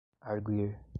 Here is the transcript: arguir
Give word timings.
arguir 0.23 0.81